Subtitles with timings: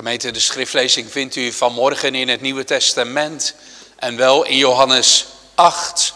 [0.00, 3.54] Gemeente, de schriftlezing vindt u vanmorgen in het Nieuwe Testament
[3.96, 6.14] en wel in Johannes 8.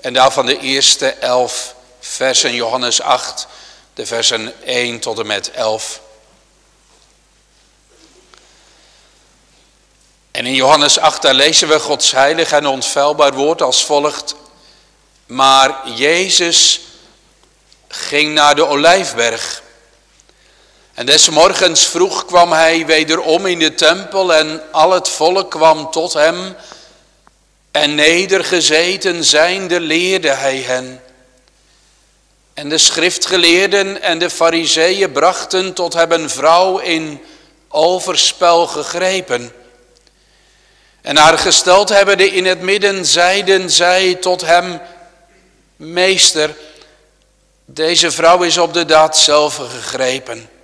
[0.00, 3.46] En daarvan de eerste elf versen, Johannes 8,
[3.94, 6.00] de versen 1 tot en met 11.
[10.30, 14.34] En in Johannes 8 daar lezen we Gods heilig en onfeilbaar woord als volgt.
[15.26, 16.80] Maar Jezus
[17.88, 19.62] ging naar de Olijfberg.
[21.00, 25.90] En des morgens vroeg kwam hij wederom in de tempel en al het volk kwam
[25.90, 26.56] tot hem.
[27.70, 31.02] En nedergezeten zijnde leerde hij hen.
[32.54, 37.24] En de schriftgeleerden en de fariseeën brachten tot hem een vrouw in
[37.68, 39.52] overspel gegrepen.
[41.00, 44.80] En haar gesteld hebbende in het midden zeiden zij tot hem,
[45.76, 46.54] Meester,
[47.64, 50.58] deze vrouw is op de daad zelf gegrepen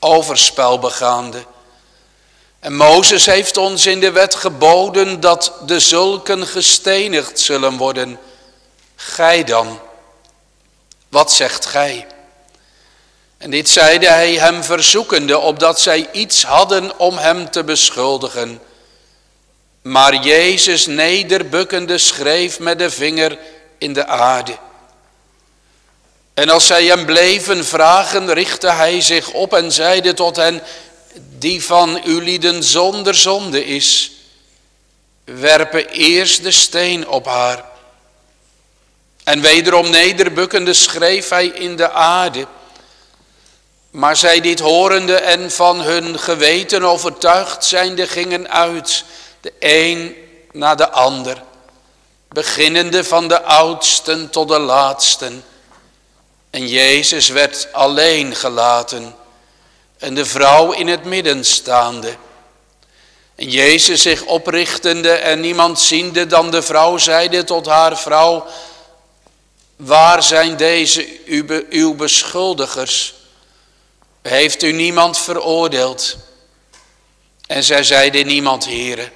[0.00, 1.44] overspel begaande.
[2.60, 8.18] En Mozes heeft ons in de wet geboden dat de zulken gestenigd zullen worden.
[8.96, 9.80] Gij dan,
[11.08, 12.06] wat zegt gij?
[13.38, 18.60] En dit zeide hij hem verzoekende, opdat zij iets hadden om hem te beschuldigen.
[19.82, 23.38] Maar Jezus nederbukkende schreef met de vinger
[23.78, 24.56] in de aarde.
[26.40, 30.62] En als zij hem bleven vragen, richtte hij zich op en zeide tot hen,
[31.38, 34.12] die van uw lieden zonder zonde is,
[35.24, 37.64] werpen eerst de steen op haar.
[39.24, 42.46] En wederom nederbukkende schreef hij in de aarde.
[43.90, 49.04] Maar zij dit horende en van hun geweten overtuigd zijnde gingen uit,
[49.40, 50.16] de een
[50.52, 51.42] na de ander,
[52.28, 55.44] beginnende van de oudsten tot de laatsten.
[56.50, 59.14] En Jezus werd alleen gelaten
[59.98, 62.16] en de vrouw in het midden staande.
[63.34, 68.46] En Jezus zich oprichtende en niemand ziende dan de vrouw zeide tot haar vrouw,
[69.76, 71.08] waar zijn deze
[71.70, 73.14] uw beschuldigers?
[74.22, 76.16] Heeft u niemand veroordeeld?
[77.46, 79.12] En zij zeide niemand, heren.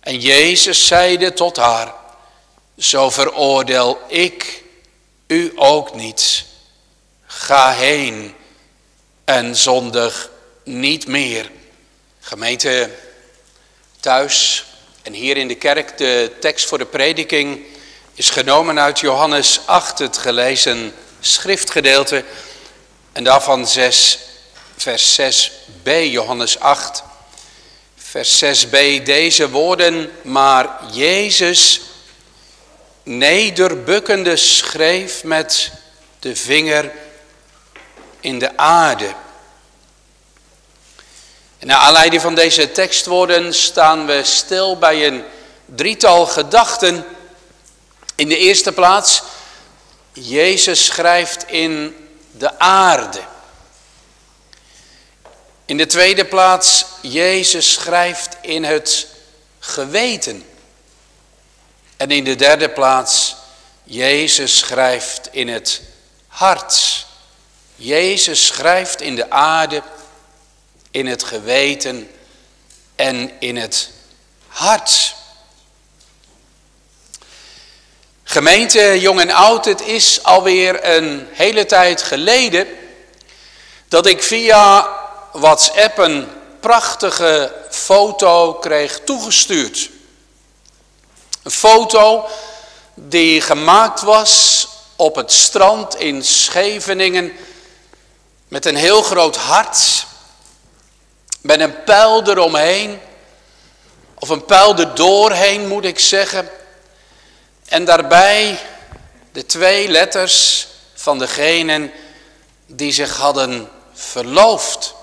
[0.00, 1.94] En Jezus zeide tot haar,
[2.78, 4.64] zo veroordeel ik
[5.26, 6.44] u ook niet.
[7.26, 8.34] Ga heen
[9.24, 10.30] en zondig
[10.64, 11.50] niet meer.
[12.20, 12.90] Gemeente
[14.00, 14.64] thuis
[15.02, 17.64] en hier in de kerk, de tekst voor de prediking
[18.14, 22.24] is genomen uit Johannes 8, het gelezen schriftgedeelte.
[23.12, 24.18] En daarvan 6,
[24.76, 27.02] vers 6b, Johannes 8,
[27.96, 31.80] vers 6b, deze woorden, maar Jezus
[33.06, 35.72] nederbukkende schreef met
[36.18, 36.92] de vinger
[38.20, 39.14] in de aarde.
[41.58, 45.24] En naar aanleiding van deze tekstwoorden staan we stil bij een
[45.64, 47.04] drietal gedachten.
[48.14, 49.22] In de eerste plaats,
[50.12, 51.96] Jezus schrijft in
[52.30, 53.20] de aarde.
[55.64, 59.06] In de tweede plaats, Jezus schrijft in het
[59.58, 60.46] geweten.
[61.96, 63.36] En in de derde plaats,
[63.84, 65.82] Jezus schrijft in het
[66.28, 67.06] hart.
[67.76, 69.82] Jezus schrijft in de aarde,
[70.90, 72.10] in het geweten
[72.94, 73.90] en in het
[74.48, 75.14] hart.
[78.24, 82.66] Gemeente, jong en oud, het is alweer een hele tijd geleden
[83.88, 84.88] dat ik via
[85.32, 86.28] WhatsApp een
[86.60, 89.90] prachtige foto kreeg toegestuurd.
[91.46, 92.28] Een foto
[92.94, 97.32] die gemaakt was op het strand in Scheveningen
[98.48, 100.06] met een heel groot hart,
[101.40, 103.00] met een pijl eromheen,
[104.14, 106.50] of een pijl er doorheen moet ik zeggen,
[107.66, 108.58] en daarbij
[109.32, 111.92] de twee letters van degenen
[112.66, 114.94] die zich hadden verloofd.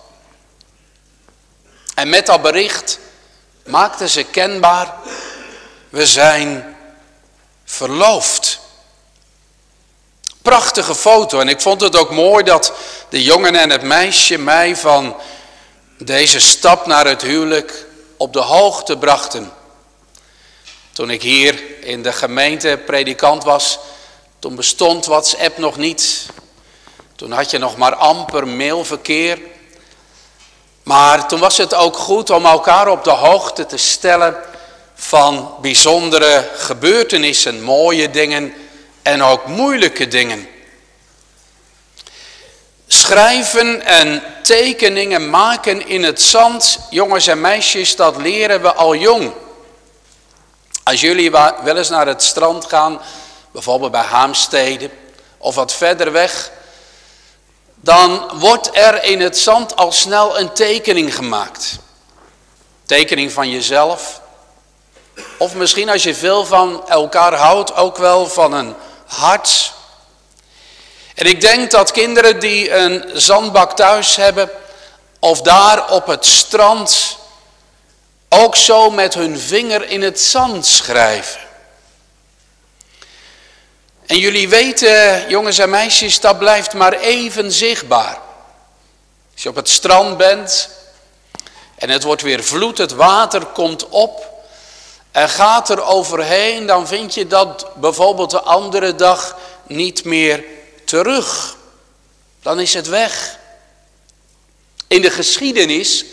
[1.95, 3.00] En met dat bericht
[3.66, 4.95] maakten ze kenbaar
[5.94, 6.75] we zijn
[7.66, 8.60] verloofd.
[10.42, 11.40] Prachtige foto.
[11.40, 12.74] En ik vond het ook mooi dat
[13.10, 15.16] de jongen en het meisje mij van
[15.98, 17.86] deze stap naar het huwelijk
[18.18, 19.51] op de hoogte brachten.
[20.92, 23.80] Toen ik hier in de gemeente predikant was,
[24.40, 26.25] toen bestond WhatsApp nog niet.
[27.16, 29.40] Toen had je nog maar amper mailverkeer.
[30.84, 34.51] Maar toen was het ook goed om elkaar op de hoogte te stellen
[35.04, 38.54] van bijzondere gebeurtenissen, mooie dingen
[39.02, 40.48] en ook moeilijke dingen.
[42.88, 49.32] Schrijven en tekeningen maken in het zand, jongens en meisjes, dat leren we al jong.
[50.84, 53.02] Als jullie wel eens naar het strand gaan,
[53.52, 54.90] bijvoorbeeld bij Haamstede
[55.38, 56.52] of wat verder weg,
[57.76, 61.80] dan wordt er in het zand al snel een tekening gemaakt.
[62.86, 64.22] Tekening van jezelf.
[65.44, 68.75] Of misschien als je veel van elkaar houdt, ook wel van een
[69.06, 69.74] hart.
[71.16, 74.50] En ik denk dat kinderen die een zandbak thuis hebben,
[75.19, 77.18] of daar op het strand,
[78.30, 81.42] ook zo met hun vinger in het zand schrijven.
[84.06, 88.18] En jullie weten, jongens en meisjes, dat blijft maar even zichtbaar.
[89.34, 90.69] Als je op het strand bent
[91.75, 94.32] en het wordt weer vloed, het water komt op
[95.13, 99.38] en gaat er overheen, dan vind je dat bijvoorbeeld de andere dag
[99.68, 100.44] niet meer
[100.86, 101.57] terug.
[102.42, 103.39] Dan is het weg.
[104.88, 106.06] In de geschiedenis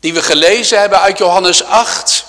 [0.00, 2.24] die we gelezen hebben uit Johannes 8,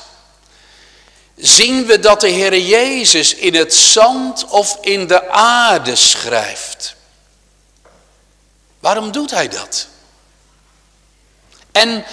[1.35, 6.95] zien we dat de Heer Jezus in het zand of in de aarde schrijft.
[8.79, 9.87] Waarom doet hij dat?
[11.71, 12.05] En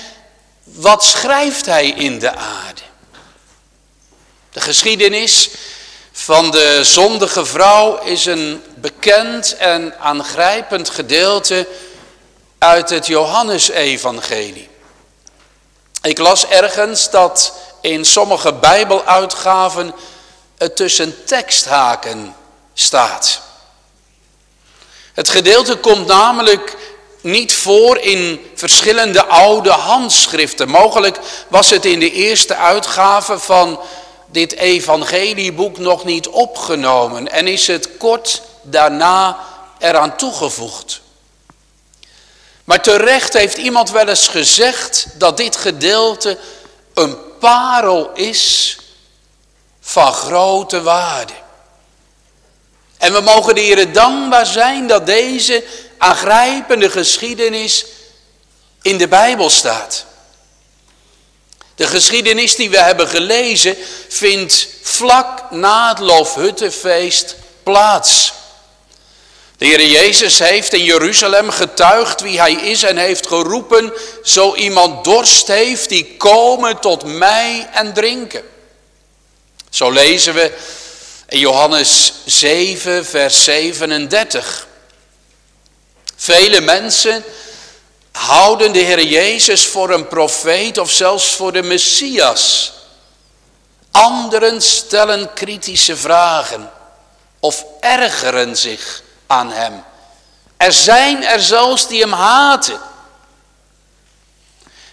[0.65, 2.92] wat schrijft hij in de aarde?
[4.53, 5.51] De geschiedenis
[6.13, 11.69] van de zondige vrouw is een bekend en aangrijpend gedeelte
[12.59, 14.69] uit het Johannesevangelie.
[16.03, 19.95] Ik las ergens dat in sommige bijbeluitgaven
[20.59, 22.35] het tussen teksthaken
[22.75, 23.41] staat.
[25.13, 26.77] Het gedeelte komt namelijk
[27.21, 30.69] niet voor in verschillende oude handschriften.
[30.69, 31.19] Mogelijk
[31.49, 33.81] was het in de eerste uitgave van
[34.33, 39.39] dit evangelieboek nog niet opgenomen en is het kort daarna
[39.79, 41.01] eraan toegevoegd.
[42.65, 46.39] Maar terecht heeft iemand wel eens gezegd dat dit gedeelte
[46.95, 48.77] een parel is
[49.81, 51.33] van grote waarde.
[52.99, 55.65] En we mogen de Heer dankbaar zijn dat deze
[55.99, 57.87] aangrijpende geschiedenis
[58.83, 60.05] in de Bijbel staat.
[61.83, 63.77] De geschiedenis die we hebben gelezen
[64.09, 68.33] vindt vlak na het Loofhuttenfeest plaats.
[69.57, 73.93] De Heer Jezus heeft in Jeruzalem getuigd wie hij is en heeft geroepen,
[74.25, 78.43] zo iemand dorst heeft, die komen tot mij en drinken.
[79.71, 80.53] Zo lezen we
[81.29, 84.67] in Johannes 7, vers 37.
[86.17, 87.25] Vele mensen
[88.27, 92.73] houden de Heer Jezus voor een profeet of zelfs voor de Messias.
[93.91, 96.71] Anderen stellen kritische vragen
[97.41, 99.85] of ergeren zich aan hem.
[100.57, 102.81] Er zijn er zelfs die hem haten.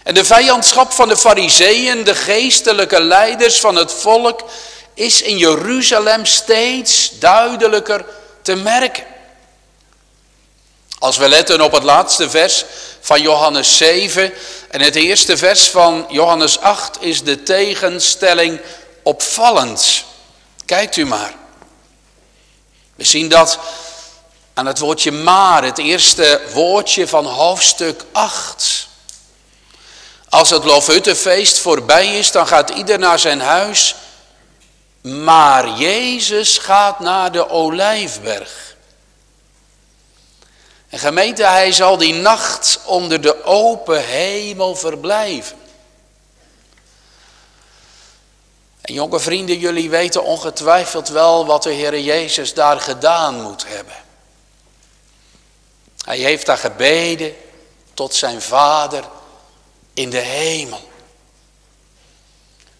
[0.02, 4.44] En de vijandschap van de fariseeën, de geestelijke leiders van het volk,
[4.94, 8.04] is in Jeruzalem steeds duidelijker
[8.42, 9.09] te merken.
[11.00, 12.64] Als we letten op het laatste vers
[13.00, 14.32] van Johannes 7
[14.70, 18.60] en het eerste vers van Johannes 8 is de tegenstelling
[19.02, 20.04] opvallend.
[20.64, 21.34] Kijkt u maar.
[22.94, 23.58] We zien dat
[24.54, 28.88] aan het woordje maar, het eerste woordje van hoofdstuk 8.
[30.28, 33.94] Als het Loofhuttenfeest voorbij is, dan gaat ieder naar zijn huis.
[35.02, 38.69] Maar Jezus gaat naar de Olijfberg.
[40.90, 45.58] En gemeente, hij zal die nacht onder de open hemel verblijven.
[48.80, 53.94] En jonge vrienden, jullie weten ongetwijfeld wel wat de Heer Jezus daar gedaan moet hebben.
[56.04, 57.36] Hij heeft daar gebeden
[57.94, 59.04] tot zijn vader
[59.94, 60.88] in de hemel.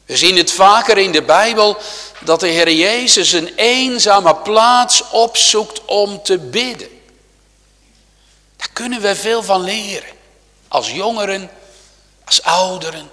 [0.07, 1.77] We zien het vaker in de Bijbel
[2.21, 7.00] dat de Heer Jezus een eenzame plaats opzoekt om te bidden.
[8.61, 10.09] Daar kunnen we veel van leren.
[10.69, 11.51] Als jongeren,
[12.25, 13.11] als ouderen.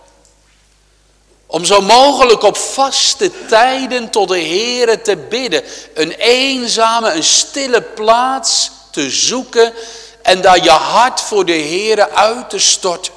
[1.45, 5.63] Om zo mogelijk op vaste tijden tot de Heer te bidden.
[5.93, 9.73] Een eenzame, een stille plaats te zoeken
[10.21, 13.13] en daar je hart voor de Heer uit te storten.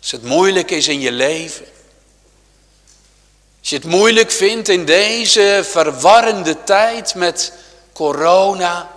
[0.00, 1.66] Als het moeilijk is in je leven.
[3.60, 7.52] Als je het moeilijk vindt in deze verwarrende tijd met
[7.92, 8.90] corona.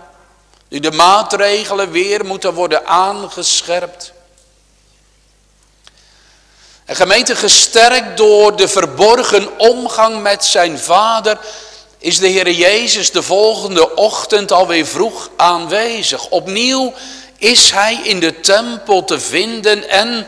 [0.68, 4.12] Nu de maatregelen weer moeten worden aangescherpt.
[6.84, 11.38] En gemeente gesterkt door de verborgen omgang met zijn vader
[11.98, 16.28] is de Heer Jezus de volgende ochtend alweer vroeg aanwezig.
[16.28, 16.94] Opnieuw
[17.38, 20.26] is Hij in de tempel te vinden en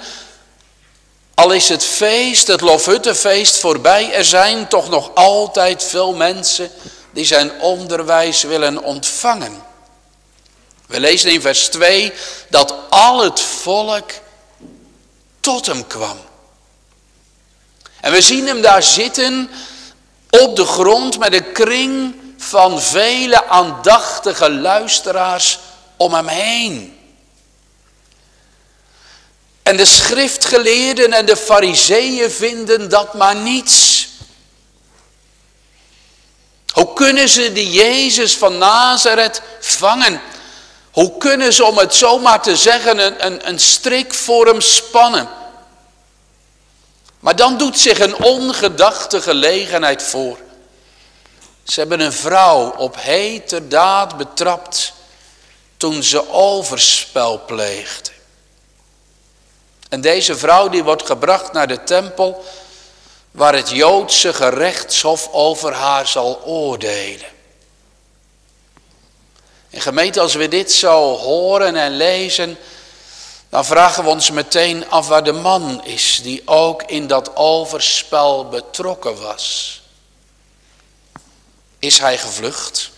[1.35, 6.71] al is het feest, het Lofhuttenfeest voorbij, er zijn toch nog altijd veel mensen
[7.13, 9.68] die zijn onderwijs willen ontvangen.
[10.89, 12.13] We lezen in vers 2
[12.49, 14.11] dat al het volk
[15.41, 16.19] tot hem kwam.
[18.01, 19.51] En we zien hem daar zitten
[20.31, 25.59] op de grond met een kring van vele aandachtige luisteraars
[25.97, 26.99] om hem heen.
[29.63, 34.09] En de schriftgeleerden en de fariseeën vinden dat maar niets.
[36.73, 40.21] Hoe kunnen ze die Jezus van Nazareth vangen?
[40.99, 45.29] Hoe kunnen ze, om het zomaar te zeggen, een, een, een strik voor hem spannen?
[47.21, 50.39] Maar dan doet zich een ongedachte gelegenheid voor.
[51.63, 54.93] Ze hebben een vrouw op heterdaad betrapt
[55.77, 58.11] toen ze overspel pleegde.
[59.89, 62.45] En deze vrouw die wordt gebracht naar de tempel
[63.31, 67.38] waar het Joodse gerechtshof over haar zal oordelen.
[69.79, 72.59] En gemeente, als we dit zo horen en lezen,
[73.49, 78.49] dan vragen we ons meteen af waar de man is die ook in dat overspel
[78.49, 79.81] betrokken was.
[81.79, 82.91] Is hij gevlucht?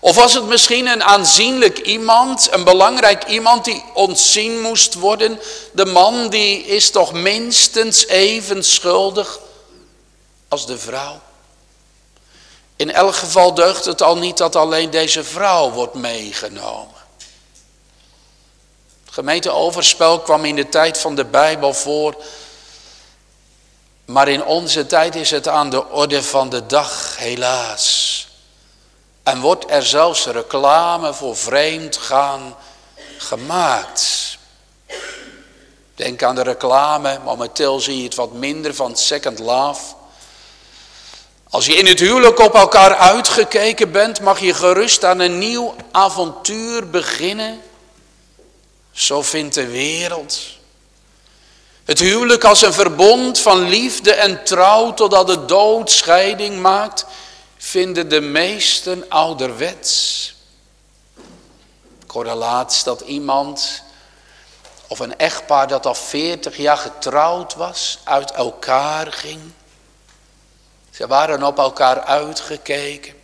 [0.00, 5.40] Of was het misschien een aanzienlijk iemand, een belangrijk iemand die ontzien moest worden?
[5.72, 9.38] De man die is toch minstens even schuldig
[10.48, 11.20] als de vrouw?
[12.80, 16.94] In elk geval deugt het al niet dat alleen deze vrouw wordt meegenomen.
[19.10, 22.16] Gemeente overspel kwam in de tijd van de Bijbel voor.
[24.04, 28.28] Maar in onze tijd is het aan de orde van de dag, helaas.
[29.22, 32.56] En wordt er zelfs reclame voor vreemd gaan
[33.18, 34.38] gemaakt.
[35.94, 39.98] Denk aan de reclame, momenteel zie je het wat minder van Second Love.
[41.50, 45.74] Als je in het huwelijk op elkaar uitgekeken bent, mag je gerust aan een nieuw
[45.90, 47.60] avontuur beginnen.
[48.92, 50.38] Zo vindt de wereld.
[51.84, 57.06] Het huwelijk als een verbond van liefde en trouw totdat de dood scheiding maakt,
[57.56, 60.34] vinden de meesten ouderwets.
[62.02, 63.82] Ik dat iemand
[64.86, 69.40] of een echtpaar dat al 40 jaar getrouwd was, uit elkaar ging.
[71.00, 73.14] Ze waren op elkaar uitgekeken.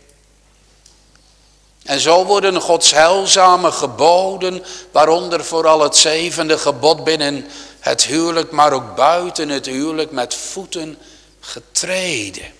[1.83, 7.47] En zo worden Gods heilzame geboden, waaronder vooral het zevende gebod binnen
[7.79, 10.97] het huwelijk, maar ook buiten het huwelijk met voeten
[11.39, 12.53] getreden.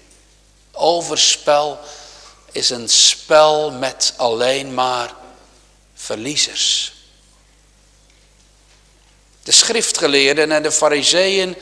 [0.71, 1.79] Overspel
[2.51, 5.13] is een spel met alleen maar
[5.93, 6.93] verliezers.
[9.43, 11.55] De schriftgeleerden en de fariseeën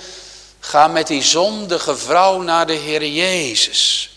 [0.67, 4.09] gaan met die zondige vrouw naar de Heer Jezus.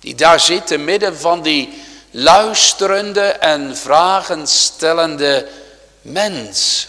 [0.00, 5.48] Die daar zit te midden van die luisterende en vragenstellende
[6.02, 6.86] mens.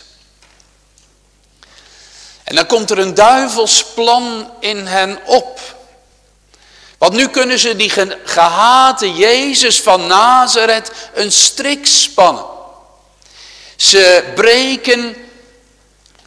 [2.43, 5.59] En dan komt er een duivelsplan in hen op.
[6.97, 7.91] Want nu kunnen ze die
[8.23, 12.45] gehate Jezus van Nazareth een strik spannen.
[13.75, 15.24] Ze breken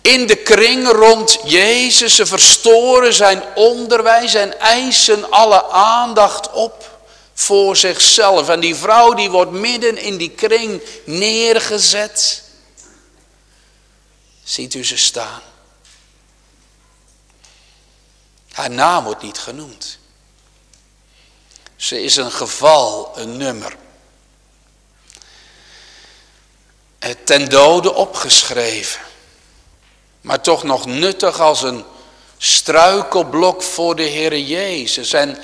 [0.08, 7.00] in de kring rond Jezus, ze verstoren zijn onderwijs en eisen alle aandacht op
[7.34, 8.48] voor zichzelf.
[8.48, 12.42] En die vrouw die wordt midden in die kring neergezet.
[14.44, 15.42] Ziet u ze staan?
[18.52, 19.98] Haar naam wordt niet genoemd.
[21.76, 23.76] Ze is een geval, een nummer.
[27.24, 29.07] Ten dode opgeschreven.
[30.20, 31.84] Maar toch nog nuttig als een
[32.38, 35.12] struikelblok voor de Heer Jezus.
[35.12, 35.38] En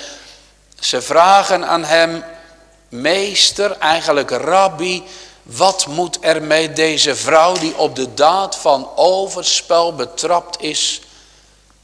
[0.79, 2.23] ze vragen aan hem,
[2.89, 5.03] meester, eigenlijk rabbi,
[5.43, 11.01] wat moet er met deze vrouw die op de daad van overspel betrapt is,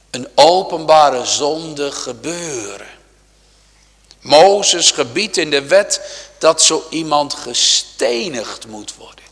[0.09, 2.99] een openbare zonde gebeuren?
[4.21, 6.01] Mozes gebiedt in de wet
[6.37, 9.25] dat zo iemand gestenigd moet worden.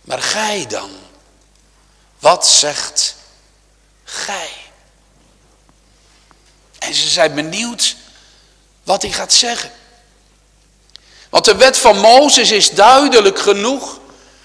[0.00, 0.90] Maar gij dan,
[2.20, 3.14] wat zegt
[4.04, 4.50] gij?
[6.78, 7.96] En ze zijn benieuwd
[8.84, 9.70] wat hij gaat zeggen.
[11.30, 13.98] Want de wet van Mozes is duidelijk genoeg.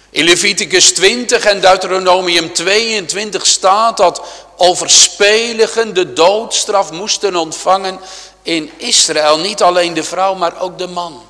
[0.09, 4.21] In Leviticus 20 en Deuteronomium 22 staat dat
[4.55, 7.99] overspeligen de doodstraf moesten ontvangen
[8.41, 11.27] in Israël niet alleen de vrouw, maar ook de man.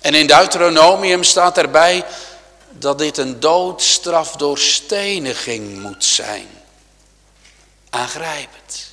[0.00, 2.04] En in Deuteronomium staat erbij
[2.78, 6.48] dat dit een doodstraf door steniging moet zijn.
[7.90, 8.86] Aangrijpend.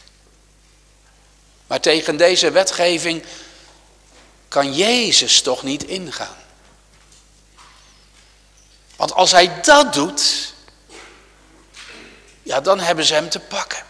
[1.68, 3.24] Maar tegen deze wetgeving
[4.48, 6.36] kan Jezus toch niet ingaan.
[8.96, 10.54] Want als hij dat doet,
[12.44, 13.84] ja, dan hebben ze hem te pakken.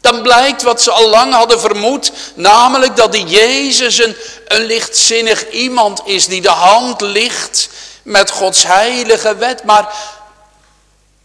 [0.00, 4.16] Dan blijkt wat ze al lang hadden vermoed, namelijk dat die Jezus een,
[4.46, 7.68] een lichtzinnig iemand is die de hand ligt
[8.10, 9.64] met Gods heilige wet.
[9.64, 9.94] Maar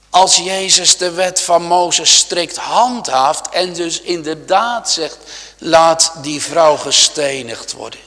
[0.10, 5.18] als Jezus de wet van Mozes strikt handhaaft en dus inderdaad zegt,
[5.58, 8.00] laat die vrouw gestenigd worden.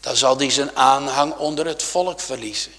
[0.00, 2.72] Dan zal die zijn aanhang onder het volk verliezen.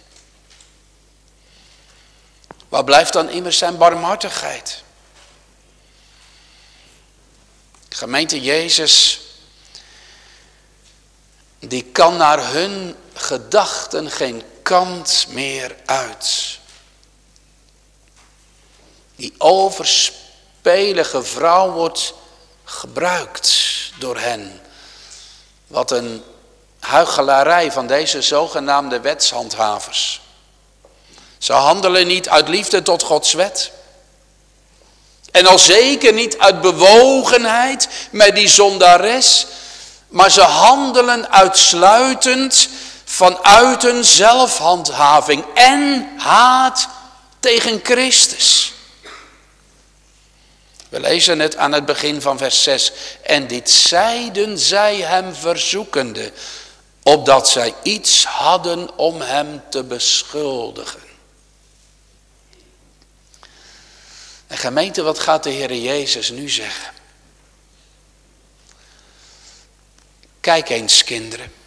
[2.70, 4.84] Waar blijft dan immers zijn barmhartigheid?
[7.90, 9.20] Gemeente Jezus,
[11.60, 16.58] die kan naar hun gedachten geen kant meer uit.
[19.16, 22.14] Die overspelige vrouw wordt
[22.64, 23.52] gebruikt
[24.00, 24.62] door hen.
[25.68, 26.24] Wat een
[26.80, 30.22] huichelarij van deze zogenaamde wetshandhavers.
[31.38, 33.72] Ze handelen niet uit liefde tot Gods wet.
[35.32, 39.46] En al zeker niet uit bewogenheid met die zondares.
[40.08, 42.70] Maar ze handelen uitsluitend
[43.20, 46.88] vanuit een zelfhandhaving en haat
[47.40, 48.74] tegen Christus.
[50.90, 52.92] We lezen het aan het begin van vers 6.
[53.24, 56.32] En dit zeiden zij hem verzoekende,
[57.04, 61.04] opdat zij iets hadden om hem te beschuldigen.
[64.48, 66.94] En gemeente, wat gaat de Heer Jezus nu zeggen?
[70.40, 71.59] Kijk eens kinderen,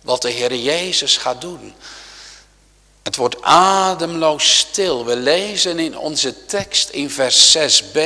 [0.00, 1.74] wat de Heer Jezus gaat doen.
[3.02, 5.04] Het wordt ademloos stil.
[5.04, 8.00] We lezen in onze tekst in vers 6b,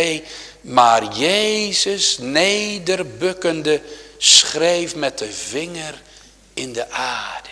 [0.61, 3.83] maar Jezus nederbukkende
[4.19, 6.03] schreef met de vinger
[6.55, 7.49] in de aarde.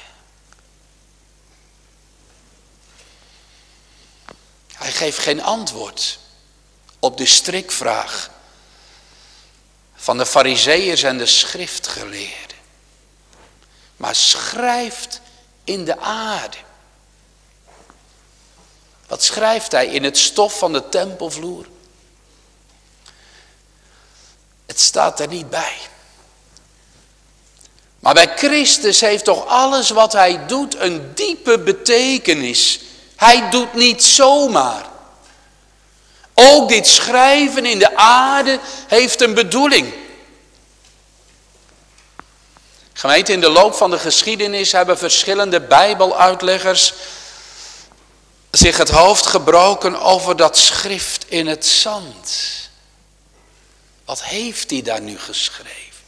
[4.73, 6.19] Hij geeft geen antwoord
[6.99, 8.31] op de strikvraag
[9.95, 12.50] van de fariseeërs en de schriftgeleerden.
[14.01, 15.21] Maar schrijft
[15.65, 16.57] in de aarde.
[19.07, 21.67] Wat schrijft hij in het stof van de tempelvloer?
[24.67, 25.77] Het staat er niet bij.
[27.99, 32.81] Maar bij Christus heeft toch alles wat hij doet een diepe betekenis.
[33.17, 34.89] Hij doet niet zomaar.
[36.35, 39.95] Ook dit schrijven in de aarde heeft een bedoeling.
[43.01, 46.93] Gemeente, in de loop van de geschiedenis hebben verschillende bijbeluitleggers
[48.51, 52.39] zich het hoofd gebroken over dat schrift in het zand.
[54.05, 56.05] Wat heeft hij daar nu geschreven?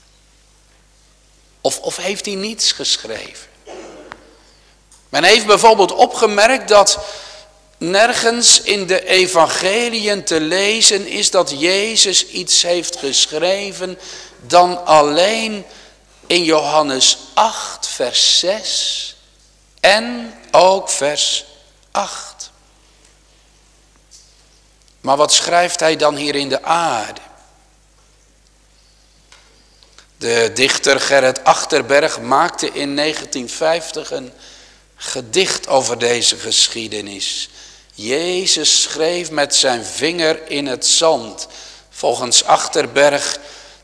[1.61, 3.49] Of, of heeft hij niets geschreven?
[5.09, 6.99] Men heeft bijvoorbeeld opgemerkt dat
[7.79, 13.99] nergens in de evangeliën te lezen is dat Jezus iets heeft geschreven
[14.47, 15.65] dan alleen
[16.27, 19.17] in Johannes 8 vers 6
[19.81, 21.45] en ook vers
[21.91, 22.51] 8.
[25.01, 27.21] Maar wat schrijft hij dan hier in de aarde?
[30.17, 34.33] De dichter Gerrit Achterberg maakte in 1950 een
[34.97, 37.49] gedicht over deze geschiedenis.
[37.95, 41.47] Jezus schreef met zijn vinger in het zand.
[41.91, 43.39] Volgens Achterberg,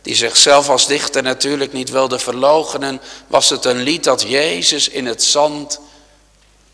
[0.08, 5.06] die zichzelf als dichter natuurlijk niet wilde verloochenen, was het een lied dat Jezus in
[5.06, 5.80] het zand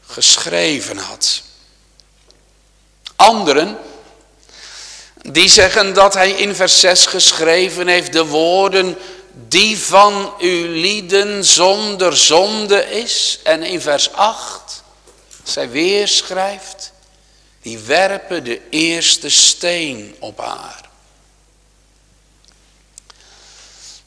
[0.07, 1.43] geschreven had.
[3.17, 3.79] Anderen,
[5.23, 8.97] die zeggen dat hij in vers 6 geschreven heeft de woorden
[9.49, 13.39] die van uw lieden zonder zonde is.
[13.43, 14.83] En in vers 8,
[15.43, 16.93] zij weer schrijft,
[17.63, 20.84] die werpen de eerste steen op haar.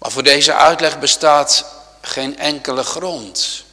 [0.09, 1.65] Voor deze uitleg bestaat
[2.01, 3.63] geen enkele grond.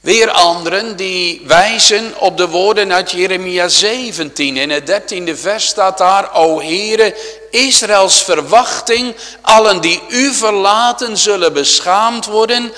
[0.00, 4.56] Weer anderen die wijzen op de woorden uit Jeremia 17.
[4.56, 7.16] In het dertiende vers staat daar, O Heere,
[7.50, 12.72] Israëls verwachting, allen die u verlaten zullen beschaamd worden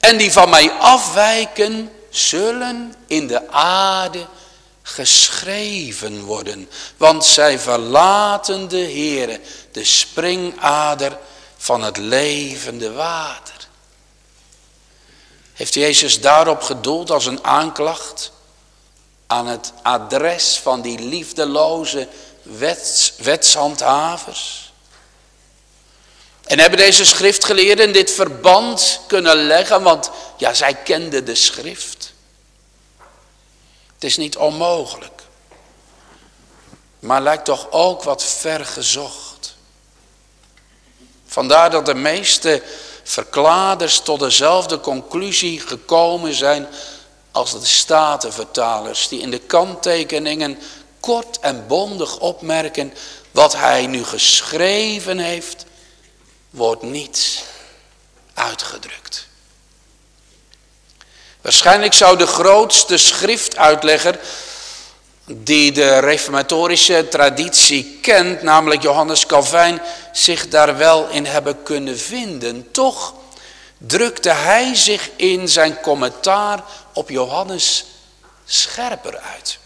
[0.00, 4.26] en die van mij afwijken, zullen in de aarde
[4.94, 6.68] geschreven worden.
[6.96, 9.40] Want zij verlaten de Heere,
[9.72, 11.18] de springader
[11.56, 13.54] van het levende water.
[15.52, 18.32] Heeft Jezus daarop gedoeld als een aanklacht
[19.26, 22.08] aan het adres van die liefdeloze
[22.42, 24.72] wets, wetshandhavers?
[26.44, 31.99] En hebben deze schriftgeleerden dit verband kunnen leggen, want ja, zij kenden de schrift.
[34.00, 35.22] Het is niet onmogelijk,
[36.98, 39.56] maar lijkt toch ook wat ver gezocht.
[41.26, 42.62] Vandaar dat de meeste
[43.02, 46.68] verkladers tot dezelfde conclusie gekomen zijn
[47.30, 50.58] als de statenvertalers, die in de kanttekeningen
[51.00, 52.94] kort en bondig opmerken,
[53.30, 55.64] wat hij nu geschreven heeft,
[56.50, 57.44] wordt niet
[58.34, 59.28] uitgedrukt.
[61.40, 64.18] Waarschijnlijk zou de grootste schriftuitlegger
[65.24, 72.70] die de reformatorische traditie kent, namelijk Johannes Calvijn, zich daar wel in hebben kunnen vinden.
[72.70, 73.14] Toch
[73.78, 77.84] drukte hij zich in zijn commentaar op Johannes
[78.44, 79.58] scherper uit.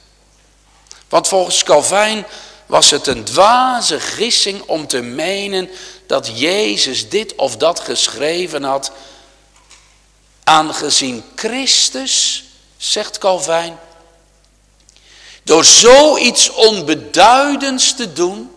[1.08, 2.26] Want volgens Calvijn
[2.66, 5.70] was het een dwaze gissing om te menen
[6.06, 8.92] dat Jezus dit of dat geschreven had,
[10.44, 12.44] aangezien Christus,
[12.76, 13.78] zegt Calvijn,
[15.42, 18.50] door zoiets onbeduidends te doen,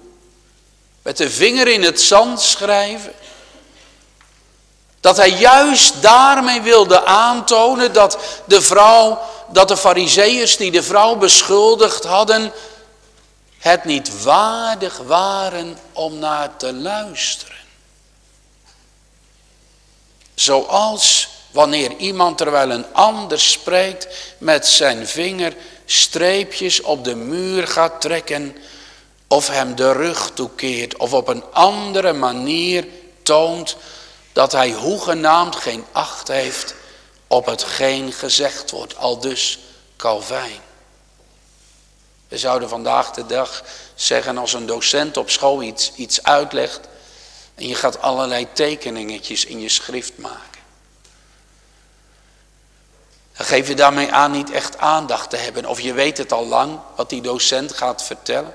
[1.01, 3.13] met de vinger in het zand schrijven,
[4.99, 9.19] dat hij juist daarmee wilde aantonen dat de vrouw,
[9.51, 12.53] dat de fariseeërs die de vrouw beschuldigd hadden,
[13.57, 17.55] het niet waardig waren om naar te luisteren.
[20.35, 28.01] Zoals wanneer iemand terwijl een ander spreekt met zijn vinger streepjes op de muur gaat
[28.01, 28.57] trekken
[29.27, 32.87] of hem de rug toekeert of op een andere manier
[33.23, 33.75] toont
[34.33, 36.75] dat hij hoegenaamd geen acht heeft
[37.27, 39.59] op hetgeen gezegd wordt, al dus
[39.95, 40.61] Calvijn.
[42.27, 43.63] We zouden vandaag de dag
[43.95, 46.79] zeggen als een docent op school iets, iets uitlegt
[47.55, 50.56] en je gaat allerlei tekeningetjes in je schrift maken.
[53.37, 55.65] Dan geef je daarmee aan niet echt aandacht te hebben.
[55.65, 58.53] Of je weet het al lang wat die docent gaat vertellen.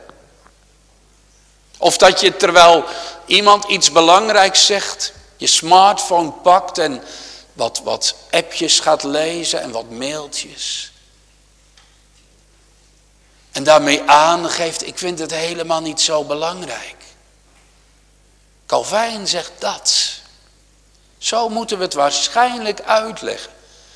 [1.78, 2.84] Of dat je terwijl
[3.26, 7.02] iemand iets belangrijks zegt, je smartphone pakt en
[7.52, 10.92] wat, wat appjes gaat lezen en wat mailtjes.
[13.52, 16.96] En daarmee aangeeft, ik vind het helemaal niet zo belangrijk.
[18.66, 20.14] Calvijn zegt dat.
[21.18, 23.52] Zo moeten we het waarschijnlijk uitleggen.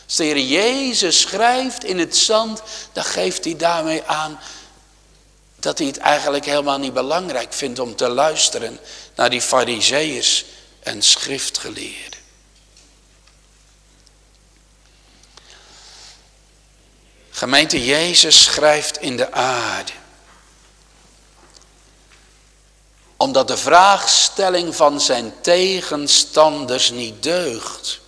[0.06, 4.40] Als de Heer Jezus schrijft in het zand, dan geeft hij daarmee aan
[5.60, 8.80] dat hij het eigenlijk helemaal niet belangrijk vindt om te luisteren
[9.14, 10.44] naar die fariseeërs
[10.80, 12.20] en schriftgeleerden.
[17.30, 19.92] Gemeente Jezus schrijft in de aarde.
[23.16, 28.00] Omdat de vraagstelling van zijn tegenstanders niet deugt.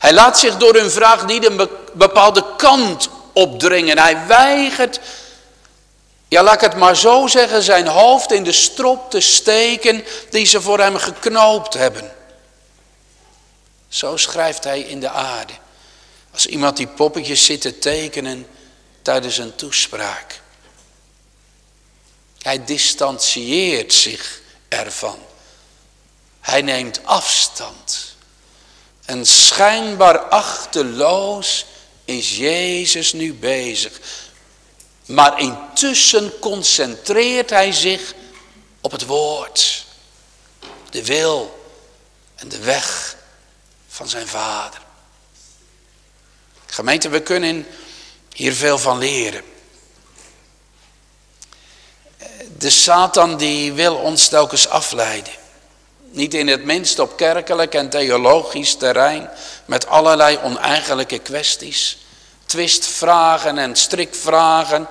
[0.00, 3.98] Hij laat zich door hun vraag niet een bepaalde kant opdringen.
[3.98, 5.00] Hij weigert,
[6.28, 10.46] ja laat ik het maar zo zeggen, zijn hoofd in de strop te steken die
[10.46, 12.14] ze voor hem geknoopt hebben.
[13.88, 15.52] Zo schrijft hij in de aarde.
[16.32, 18.46] Als iemand die poppetjes zit te tekenen
[19.02, 20.40] tijdens een toespraak.
[22.38, 25.18] Hij distancieert zich ervan.
[26.40, 28.09] Hij neemt afstand.
[29.10, 31.66] En schijnbaar achteloos
[32.04, 34.00] is Jezus nu bezig.
[35.06, 38.14] Maar intussen concentreert hij zich
[38.80, 39.86] op het woord.
[40.90, 41.64] De wil
[42.34, 43.16] en de weg
[43.88, 44.80] van zijn vader.
[46.66, 47.66] Gemeente, we kunnen
[48.32, 49.44] hier veel van leren.
[52.58, 55.39] De Satan die wil ons telkens afleiden.
[56.10, 59.30] Niet in het minst op kerkelijk en theologisch terrein
[59.64, 61.98] met allerlei oneigenlijke kwesties.
[62.46, 64.88] Twistvragen en strikvragen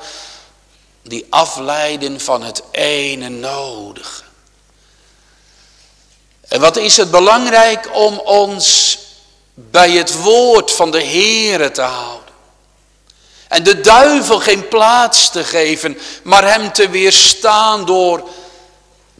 [1.01, 4.23] die afleiden van het ene nodige.
[6.47, 8.97] En wat is het belangrijk om ons
[9.53, 12.33] bij het woord van de Heere te houden.
[13.47, 18.29] En de duivel geen plaats te geven, maar hem te weerstaan door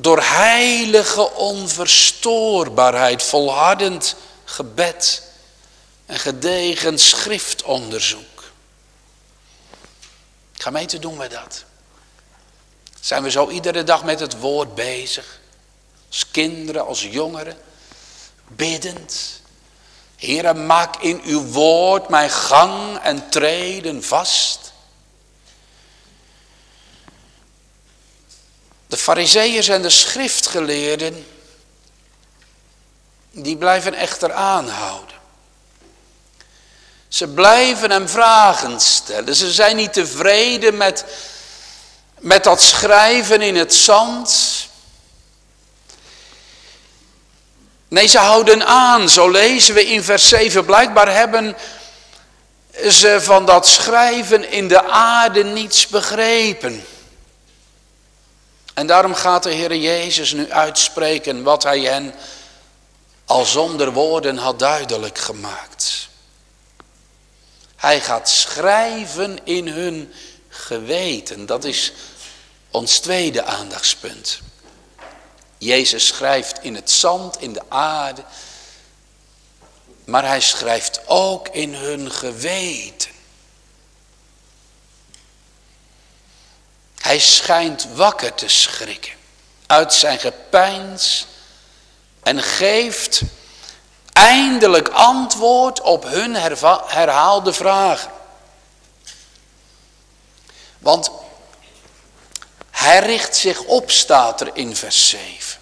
[0.01, 5.23] door heilige onverstoorbaarheid, volhardend gebed
[6.05, 8.43] en gedegen schriftonderzoek.
[10.53, 11.63] Gemeente doen we dat.
[12.99, 15.39] Zijn we zo iedere dag met het woord bezig.
[16.09, 17.57] Als kinderen, als jongeren.
[18.47, 19.41] Biddend.
[20.15, 24.68] Heere, maak in uw woord mijn gang en treden vast.
[28.89, 31.25] De fariseeërs en de schriftgeleerden,
[33.31, 35.15] die blijven echter aanhouden.
[37.07, 39.35] Ze blijven hem vragen stellen.
[39.35, 41.05] Ze zijn niet tevreden met,
[42.19, 44.67] met dat schrijven in het zand.
[47.87, 49.09] Nee, ze houden aan.
[49.09, 50.65] Zo lezen we in vers 7.
[50.65, 51.57] Blijkbaar hebben
[52.89, 56.85] ze van dat schrijven in de aarde niets begrepen.
[58.79, 62.13] En daarom gaat de Heer Jezus nu uitspreken wat hij hen
[63.25, 66.09] al zonder woorden had duidelijk gemaakt.
[67.75, 70.13] Hij gaat schrijven in hun
[70.47, 71.45] geweten.
[71.45, 71.91] Dat is
[72.71, 74.39] ons tweede aandachtspunt.
[75.57, 78.23] Jezus schrijft in het zand, in de aarde.
[80.05, 83.11] Maar hij schrijft ook in hun geweten.
[87.09, 89.13] Hij schijnt wakker te schrikken
[89.67, 91.25] uit zijn gepeins
[92.23, 93.21] en geeft
[94.13, 96.35] eindelijk antwoord op hun
[96.85, 98.11] herhaalde vragen.
[100.79, 101.11] Want
[102.71, 105.59] hij richt zich op, staat er in vers 7.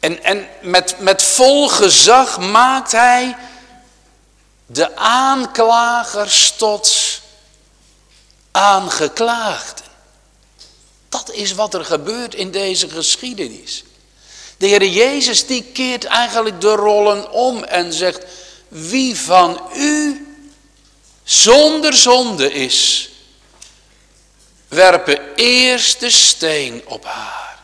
[0.00, 3.36] En, en met, met vol gezag maakt hij
[4.66, 7.11] de aanklagers tot
[8.52, 9.84] aangeklaagden.
[11.08, 13.84] Dat is wat er gebeurt in deze geschiedenis.
[14.56, 18.24] De Heer Jezus die keert eigenlijk de rollen om en zegt,
[18.68, 20.26] wie van u
[21.24, 23.10] zonder zonde is,
[24.68, 27.58] werpen eerst de steen op haar.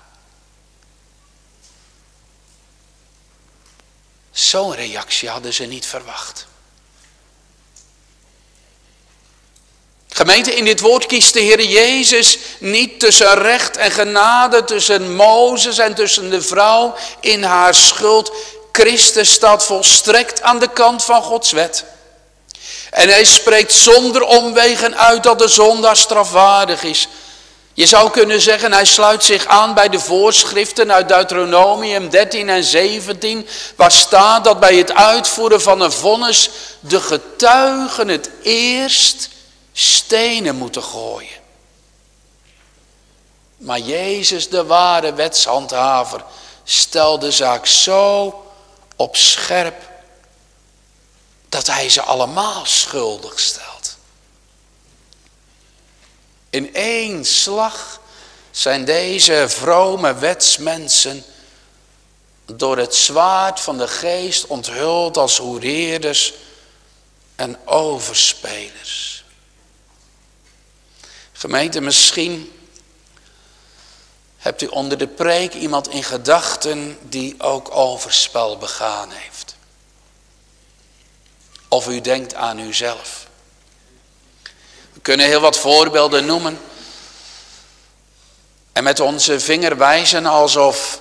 [4.31, 6.46] Zo'n reactie hadden ze niet verwacht.
[10.18, 15.78] Gemeente, in dit woord kiest de Heer Jezus niet tussen recht en genade, tussen Mozes
[15.78, 18.33] en tussen de vrouw in haar schuld.
[18.72, 21.85] Christus staat volstrekt aan de kant van Gods wet.
[22.90, 27.09] En hij spreekt zonder omwegen uit dat de zondaar strafwaardig is.
[27.74, 32.64] Je zou kunnen zeggen, hij sluit zich aan bij de voorschriften uit Deuteronomium 13 en
[32.64, 36.50] 17, waar staat dat bij het uitvoeren van een vonnis
[36.81, 39.28] de getuigen het eerst
[39.79, 41.41] stenen moeten gooien.
[43.57, 46.25] Maar Jezus, de ware wetshandhaver,
[46.64, 48.45] stelde de zaak zo
[48.97, 49.91] op scherp
[51.49, 53.97] dat hij ze allemaal schuldig stelt.
[56.51, 58.01] In één slag
[58.51, 61.25] zijn deze vrome wetsmensen
[62.45, 66.35] door het zwaard van de geest onthuld als hoereerders
[67.37, 69.17] en overspelers.
[71.38, 72.53] Gemeente, misschien
[74.37, 79.57] hebt u onder de preek iemand in gedachten die ook overspel begaan heeft.
[81.68, 83.27] Of u denkt aan uzelf.
[84.92, 86.61] We kunnen heel wat voorbeelden noemen.
[88.72, 91.01] En met onze vinger wijzen alsof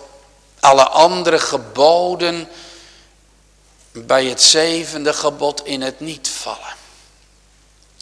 [0.59, 2.49] alle andere geboden
[3.91, 6.75] bij het zevende gebod in het niet vallen.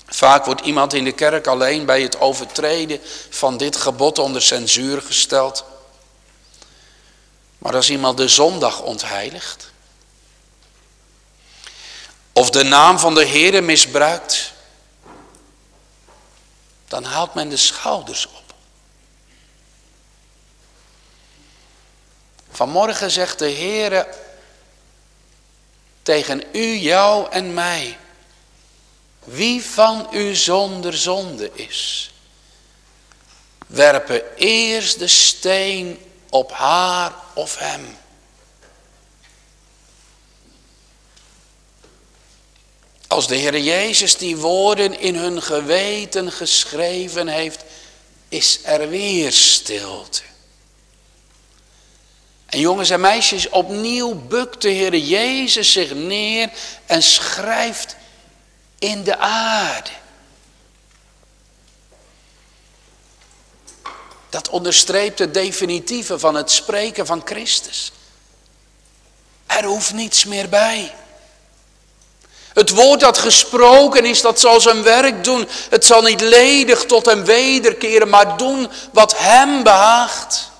[0.05, 5.01] Vaak wordt iemand in de kerk alleen bij het overtreden van dit gebod onder censuur
[5.01, 5.65] gesteld.
[7.57, 9.71] Maar als iemand de zondag ontheiligt,
[12.33, 14.53] of de naam van de Heere misbruikt,
[16.87, 18.53] dan haalt men de schouders op.
[22.51, 24.07] Vanmorgen zegt de Heere
[26.01, 27.97] tegen u, jou en mij.
[29.25, 32.11] Wie van u zonder zonde is,
[33.67, 37.97] werpen eerst de steen op haar of hem.
[43.07, 47.63] Als de Heer Jezus die woorden in hun geweten geschreven heeft,
[48.29, 50.21] is er weer stilte.
[52.45, 56.49] En jongens en meisjes, opnieuw bukt de Heer Jezus zich neer
[56.85, 57.95] en schrijft
[58.79, 59.89] in de aarde.
[64.29, 67.91] Dat onderstreept het definitieve van het spreken van Christus.
[69.45, 70.95] Er hoeft niets meer bij.
[72.53, 75.47] Het woord dat gesproken is, dat zal zijn werk doen.
[75.69, 80.51] Het zal niet ledig tot hem wederkeren, maar doen wat hem behaagt.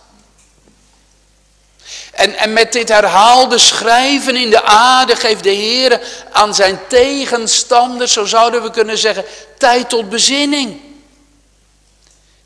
[2.15, 6.01] En, en met dit herhaalde schrijven in de aarde geeft de Heer
[6.31, 9.25] aan zijn tegenstanders, zo zouden we kunnen zeggen,
[9.57, 10.81] tijd tot bezinning.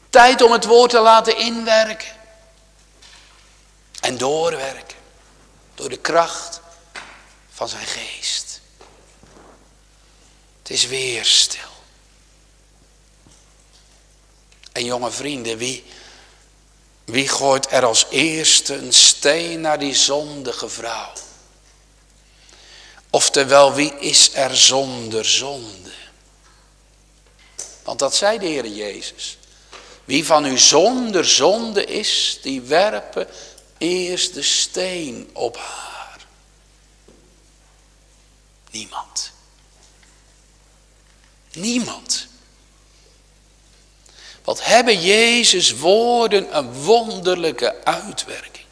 [0.10, 2.08] Tijd om het woord te laten inwerken.
[4.00, 4.98] En doorwerken.
[5.76, 6.62] Door de kracht
[7.50, 8.62] van zijn geest.
[10.60, 11.70] Het is weer stil.
[14.72, 15.86] En jonge vrienden, wie,
[17.12, 21.14] wie gooit er als eerste een steen naar die zondige vrouw?
[23.10, 25.92] Oftewel, wie is er zonder zonde?
[27.84, 29.38] Want dat zei de Heer Jezus.
[30.06, 33.28] Wie van u zonder zonde is, die werpen
[33.78, 36.28] eerst de steen op haar.
[38.72, 39.32] Niemand.
[41.52, 42.29] Niemand.
[44.50, 48.66] Wat hebben Jezus woorden een wonderlijke uitwerking.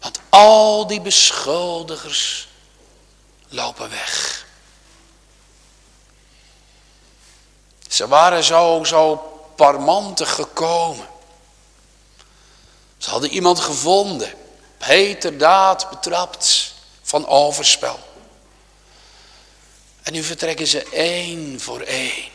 [0.00, 2.48] Want al die beschuldigers
[3.48, 4.46] lopen weg.
[7.88, 9.16] Ze waren zo, zo
[9.56, 11.08] parmantig gekomen.
[12.98, 14.32] Ze hadden iemand gevonden,
[14.78, 17.98] heterdaad betrapt van overspel.
[20.02, 22.33] En nu vertrekken ze één voor één.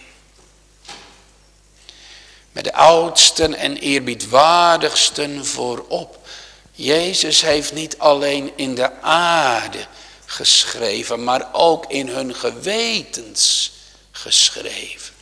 [2.51, 6.27] Met de oudsten en eerbiedwaardigsten voorop.
[6.71, 9.85] Jezus heeft niet alleen in de aarde
[10.25, 13.71] geschreven, maar ook in hun gewetens
[14.11, 15.13] geschreven.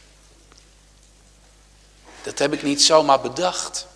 [2.24, 3.88] Dat heb ik niet zomaar bedacht.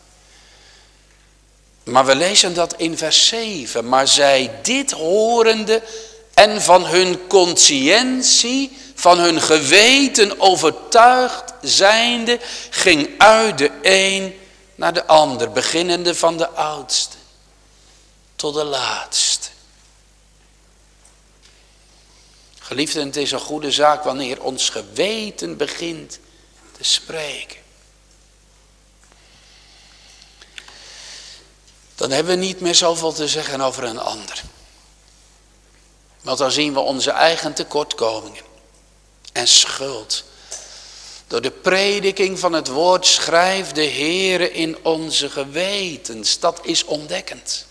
[1.84, 3.88] Maar we lezen dat in vers 7.
[3.88, 5.82] Maar zij dit horende
[6.34, 14.40] en van hun conscientie, van hun geweten overtuigd zijnde, ging uit de een
[14.76, 17.18] naar de ander, beginnende van de oudste
[18.36, 19.48] tot de laatste.
[22.60, 26.20] Geliefden, het is een goede zaak wanneer ons geweten begint
[26.78, 27.60] te spreken.
[31.96, 34.42] Dan hebben we niet meer zoveel te zeggen over een ander.
[36.22, 38.50] Want dan zien we onze eigen tekortkomingen
[39.32, 40.24] en schuld.
[41.28, 46.40] Door de prediking van het woord schrijft de Heere in onze gewetens.
[46.40, 47.66] Dat is ontdekkend.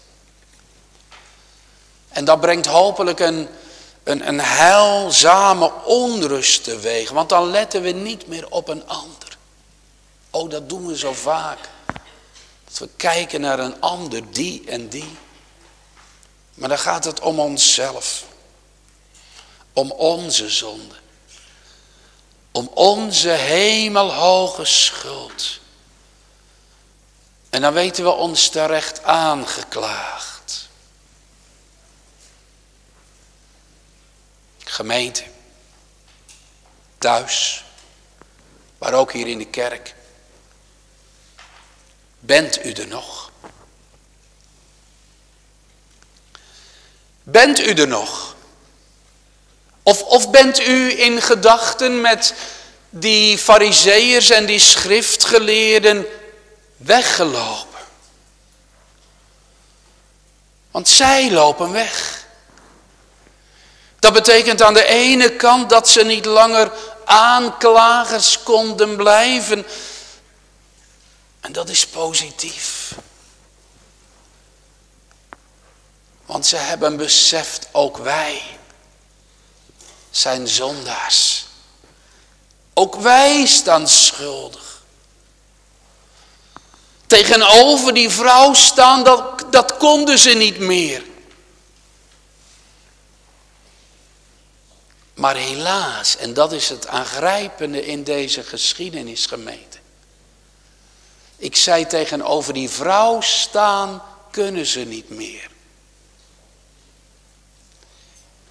[2.08, 3.48] En dat brengt hopelijk een,
[4.02, 7.10] een, een heilzame onrust teweeg.
[7.10, 9.38] Want dan letten we niet meer op een ander.
[10.30, 11.58] Oh, dat doen we zo vaak.
[12.64, 15.16] Dat we kijken naar een ander, die en die.
[16.54, 18.24] Maar dan gaat het om onszelf.
[19.72, 20.99] Om onze zonde.
[22.52, 25.60] Om onze hemelhoge schuld.
[27.50, 30.68] En dan weten we ons terecht aangeklaagd.
[34.64, 35.24] Gemeente.
[36.98, 37.64] Thuis.
[38.78, 39.94] Maar ook hier in de kerk.
[42.18, 43.30] Bent u er nog?
[47.22, 48.36] Bent u er nog?
[49.82, 52.34] Of, of bent u in gedachten met
[52.90, 56.06] die fariseërs en die schriftgeleerden
[56.76, 57.80] weggelopen?
[60.70, 62.24] Want zij lopen weg.
[63.98, 66.72] Dat betekent aan de ene kant dat ze niet langer
[67.04, 69.66] aanklagers konden blijven,
[71.40, 72.94] en dat is positief.
[76.26, 78.42] Want ze hebben beseft, ook wij
[80.10, 81.46] zijn zondaars.
[82.74, 84.82] Ook wij staan schuldig.
[87.06, 91.02] Tegenover die vrouw staan, dat, dat konden ze niet meer.
[95.14, 99.78] Maar helaas, en dat is het aangrijpende in deze geschiedenis gemeente.
[101.36, 105.50] Ik zei tegenover die vrouw staan, kunnen ze niet meer.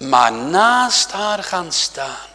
[0.08, 2.28] Maar naast haar gaan staan.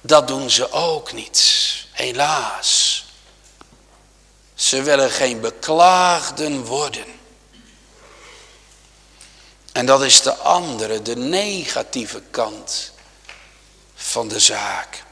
[0.00, 3.04] Dat doen ze ook niet, helaas.
[4.54, 7.04] Ze willen geen beklaagden worden.
[9.72, 12.92] En dat is de andere, de negatieve kant
[13.94, 15.04] van de zaak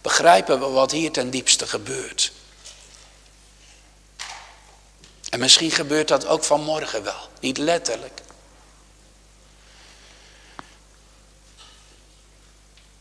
[0.00, 2.32] begrijpen we wat hier ten diepste gebeurt.
[5.30, 8.20] En misschien gebeurt dat ook vanmorgen wel, niet letterlijk.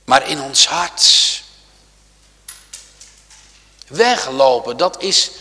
[0.06, 1.42] Maar in ons hart.
[3.88, 5.32] Weglopen, dat is,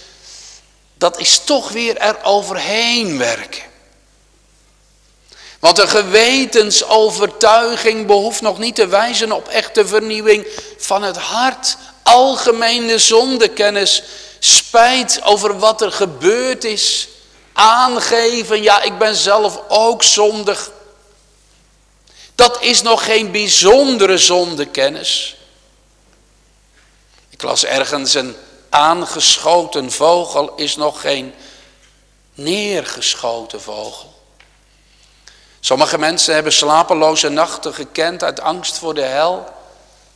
[0.94, 3.62] dat is toch weer eroverheen werken.
[5.59, 10.47] Want een gewetensovertuiging behoeft nog niet te wijzen op echte vernieuwing
[10.78, 11.76] van het hart.
[12.03, 14.03] Algemene zondekennis,
[14.38, 17.09] spijt over wat er gebeurd is
[17.57, 20.70] aangeven, ja ik ben zelf ook zondig.
[22.34, 25.36] Dat is nog geen bijzondere zondekennis.
[27.28, 28.36] Ik las ergens een
[28.68, 31.34] aangeschoten vogel is nog geen
[32.34, 34.14] neergeschoten vogel.
[35.61, 39.48] Sommige mensen hebben slapeloze nachten gekend uit angst voor de hel,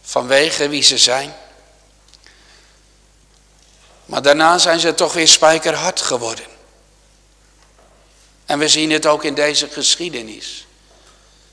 [0.02, 1.34] vanwege wie ze zijn.
[4.04, 6.58] Maar daarna zijn ze toch weer spijkerhard geworden.
[8.50, 10.66] En we zien het ook in deze geschiedenis.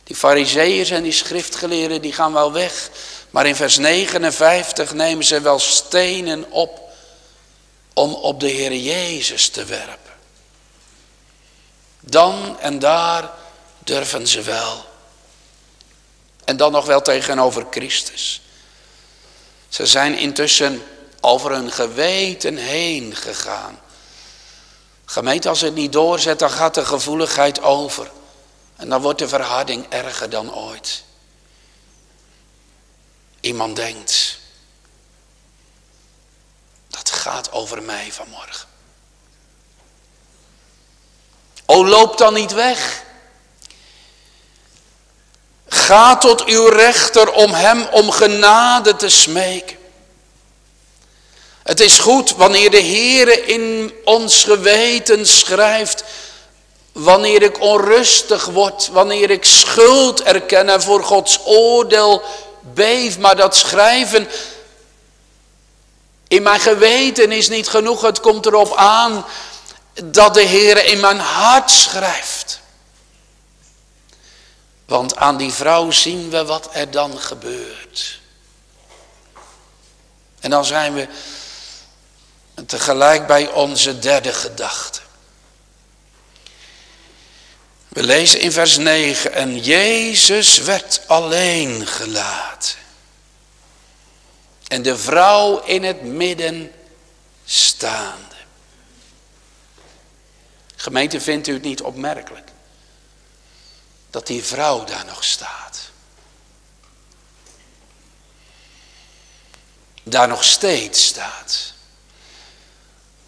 [0.04, 2.90] Die fariseeërs en die schriftgeleerden die gaan wel weg.
[3.30, 6.80] Maar in vers 59 nemen ze wel stenen op
[7.94, 10.14] om op de Heer Jezus te werpen.
[12.00, 13.32] Dan en daar
[13.80, 14.86] durven ze wel.
[16.44, 18.42] En dan nog wel tegenover Christus.
[19.70, 20.84] Ze zijn intussen
[21.22, 23.80] over hun geweten heen gegaan.
[25.10, 28.12] Gemeente, als het niet doorzet, dan gaat de gevoeligheid over.
[28.76, 31.04] En dan wordt de verharding erger dan ooit.
[33.40, 34.40] Iemand denkt,
[36.88, 38.68] dat gaat over mij vanmorgen.
[41.66, 43.04] O, loop dan niet weg.
[45.68, 49.77] Ga tot uw rechter om hem om genade te smeken.
[51.68, 56.04] Het is goed wanneer de Heere in ons geweten schrijft,
[56.92, 62.22] wanneer ik onrustig word, wanneer ik schuld erken en voor Gods oordeel
[62.62, 64.28] beef, maar dat schrijven
[66.28, 68.02] in mijn geweten is niet genoeg.
[68.02, 69.26] Het komt erop aan
[70.04, 72.60] dat de Heer in mijn hart schrijft.
[74.86, 78.20] Want aan die vrouw zien we wat er dan gebeurt.
[80.40, 81.08] En dan zijn we
[82.66, 85.00] tegelijk bij onze derde gedachte.
[87.88, 92.76] We lezen in vers 9, en Jezus werd alleen gelaten.
[94.68, 96.72] En de vrouw in het midden
[97.46, 98.36] staande.
[100.76, 102.50] Gemeente, vindt u het niet opmerkelijk?
[104.10, 105.80] Dat die vrouw daar nog staat.
[110.04, 111.74] Daar nog steeds staat.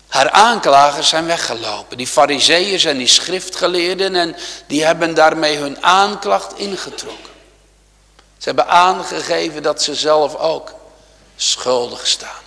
[0.09, 1.97] Haar aanklagers zijn weggelopen.
[1.97, 4.15] Die fariseeërs en die schriftgeleerden.
[4.15, 4.35] En
[4.67, 7.33] die hebben daarmee hun aanklacht ingetrokken.
[8.37, 10.73] Ze hebben aangegeven dat ze zelf ook
[11.35, 12.41] schuldig staan.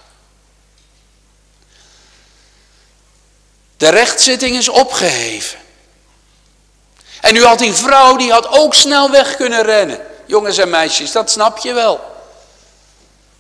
[3.77, 5.59] De rechtszitting is opgeheven.
[7.21, 10.01] En nu had die vrouw, die had ook snel weg kunnen rennen.
[10.27, 12.12] Jongens en meisjes, dat snap je wel.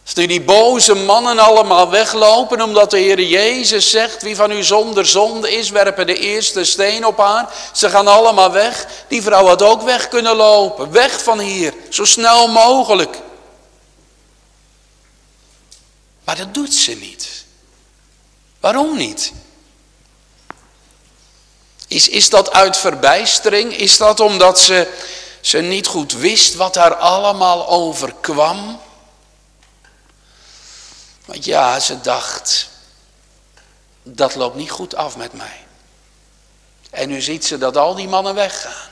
[0.05, 5.07] Als die boze mannen allemaal weglopen omdat de Heer Jezus zegt, wie van u zonder
[5.07, 7.55] zonde is, werpen de eerste steen op haar.
[7.72, 8.86] Ze gaan allemaal weg.
[9.09, 10.90] Die vrouw had ook weg kunnen lopen.
[10.90, 13.18] Weg van hier, zo snel mogelijk.
[16.24, 17.44] Maar dat doet ze niet.
[18.61, 19.32] Waarom niet?
[21.88, 23.76] Is, is dat uit verbijstering?
[23.76, 24.88] Is dat omdat ze,
[25.40, 28.80] ze niet goed wist wat haar allemaal overkwam?
[31.33, 32.68] Want ja, ze dacht,
[34.03, 35.66] dat loopt niet goed af met mij.
[36.91, 38.91] En nu ziet ze dat al die mannen weggaan.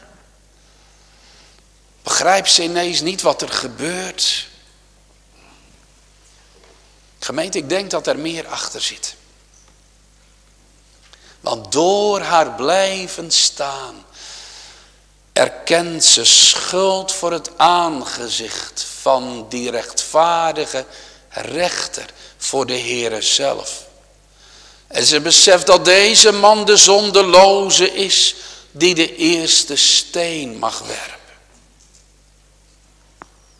[2.02, 4.46] Begrijpt ze ineens niet wat er gebeurt?
[7.18, 9.14] Gemeente, ik denk dat er meer achter zit.
[11.40, 14.04] Want door haar blijven staan,
[15.32, 20.86] erkent ze schuld voor het aangezicht van die rechtvaardige
[21.30, 22.06] rechter
[22.36, 23.88] voor de Heere zelf.
[24.86, 28.34] En ze beseft dat deze man de zondeloze is
[28.70, 31.18] die de eerste steen mag werpen.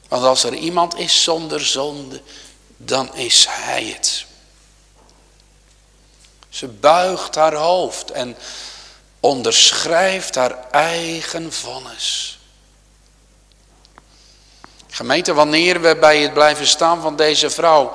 [0.09, 2.23] Want als er iemand is zonder zonde,
[2.77, 4.25] dan is hij het.
[6.49, 8.37] Ze buigt haar hoofd en
[9.21, 12.40] onderschrijft haar eigen vonnis.
[14.91, 17.93] Gemeente, wanneer we bij het blijven staan van deze vrouw,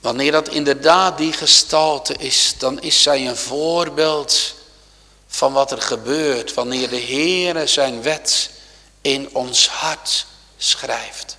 [0.00, 4.54] wanneer dat inderdaad die gestalte is, dan is zij een voorbeeld
[5.26, 8.50] van wat er gebeurt wanneer de Heere zijn wet
[9.00, 11.36] in ons hart schrijft.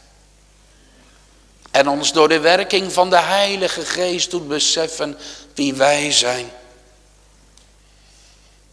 [1.71, 5.17] En ons door de werking van de Heilige Geest doet beseffen
[5.53, 6.51] wie wij zijn.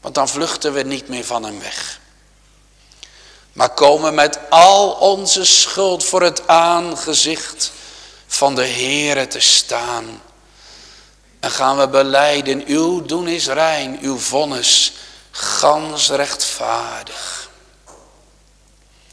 [0.01, 2.00] Want dan vluchten we niet meer van hem weg.
[3.53, 7.73] Maar komen met al onze schuld voor het aangezicht
[8.27, 10.23] van de Heere te staan.
[11.41, 14.93] En gaan we beleiden, uw doen is rein, uw vonnis
[15.31, 17.51] gans rechtvaardig.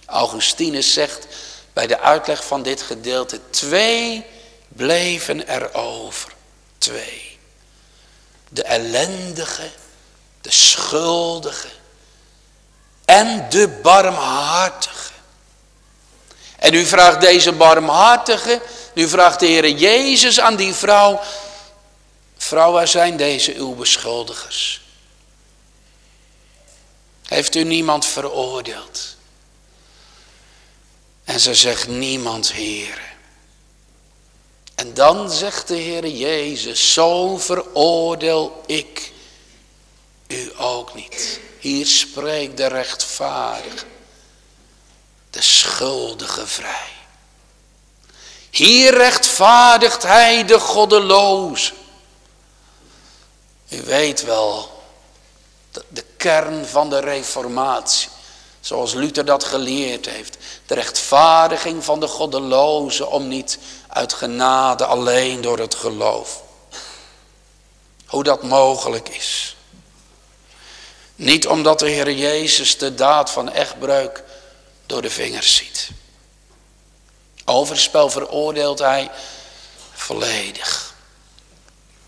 [0.05, 1.27] Augustinus zegt
[1.73, 4.25] bij de uitleg van dit gedeelte, twee
[4.67, 6.33] bleven er over.
[6.77, 7.39] Twee.
[8.49, 9.69] De ellendige,
[10.41, 11.67] de schuldige
[13.07, 15.11] en de barmhartige.
[16.55, 18.61] En u vraagt deze barmhartige,
[18.93, 21.19] nu vraagt de Heer Jezus aan die vrouw,
[22.37, 24.81] vrouw waar zijn deze uw beschuldigers?
[27.23, 29.15] Heeft u niemand veroordeeld?
[31.23, 33.01] En ze zegt niemand, Heer.
[34.75, 39.11] En dan zegt de Heer Jezus, zo veroordeel ik
[40.27, 41.39] u ook niet.
[41.59, 43.85] Hier spreekt de rechtvaardige,
[45.29, 46.91] de schuldige vrij.
[48.49, 51.73] Hier rechtvaardigt hij de goddeloze.
[53.69, 54.83] U weet wel,
[55.87, 58.09] de kern van de reformatie.
[58.59, 60.37] Zoals Luther dat geleerd heeft.
[60.65, 66.41] De rechtvaardiging van de goddeloze om niet uit genade alleen door het geloof.
[68.05, 69.56] Hoe dat mogelijk is.
[71.17, 74.23] Niet omdat de Heer Jezus de daad van echtbreuk
[74.85, 75.89] door de vingers ziet.
[77.45, 79.11] Overspel veroordeelt hij
[79.93, 80.93] volledig.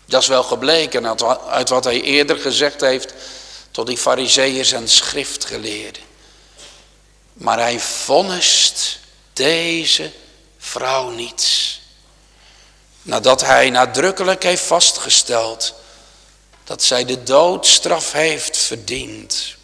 [0.06, 3.14] Dat is wel gebleken uit wat hij eerder gezegd heeft
[3.70, 6.02] tot die fariseeërs en schriftgeleerden.
[7.32, 8.98] Maar hij vonnist
[9.32, 10.10] deze
[10.58, 11.80] vrouw niets.
[13.02, 15.74] Nadat hij nadrukkelijk heeft vastgesteld
[16.70, 19.56] dat zij de doodstraf heeft verdiend.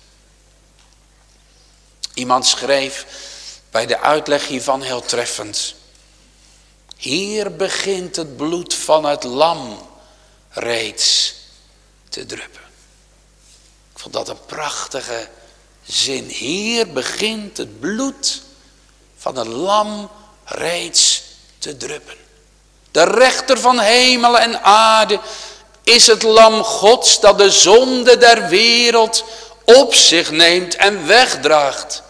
[2.15, 3.07] Iemand schreef
[3.71, 5.75] bij de uitleg hiervan heel treffend.
[6.97, 9.89] Hier begint het bloed van het lam
[10.51, 11.35] reeds
[12.09, 12.63] te druppen.
[13.93, 15.29] Ik vond dat een prachtige
[15.85, 16.25] zin.
[16.25, 18.43] Hier begint het bloed
[19.17, 20.11] van het lam
[20.45, 21.23] reeds
[21.59, 22.17] te druppen.
[22.91, 25.21] De rechter van hemel en aarde
[25.95, 29.25] is het lam gods dat de zonde der wereld
[29.65, 32.03] op zich neemt en wegdraagt.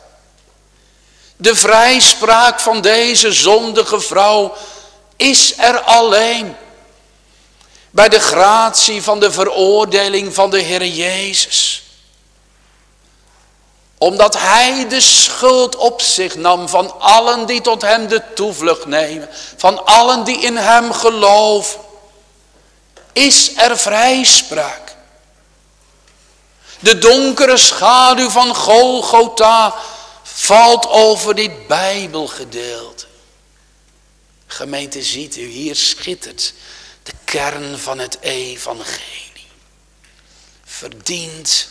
[1.37, 4.55] De vrijspraak van deze zondige vrouw
[5.17, 6.57] is er alleen.
[7.91, 11.83] Bij de gratie van de veroordeling van de Heer Jezus.
[13.99, 19.29] Omdat Hij de schuld op zich nam van allen die tot Hem de toevlucht nemen.
[19.57, 21.85] Van allen die in Hem geloven.
[23.17, 24.97] Is er vrijspraak.
[26.79, 29.75] De donkere schaduw van Golgotha
[30.23, 33.07] valt over dit Bijbelgedeelte.
[34.47, 36.55] Gemeente, ziet u, hier schittert
[37.03, 39.47] de kern van het evangelie.
[40.65, 41.69] Verdient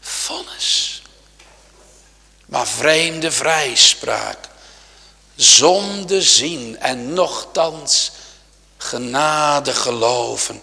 [0.00, 1.02] vonnis.
[2.46, 4.48] Maar vreemde vrijspraak.
[5.36, 8.10] Zonde zien en nochtans
[8.76, 10.62] genade geloven.